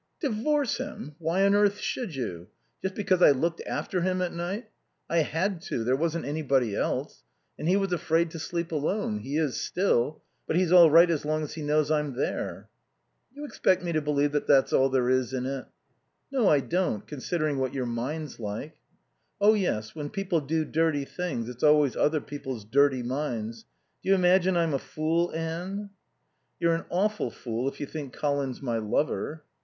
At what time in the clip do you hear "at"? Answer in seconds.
4.19-4.33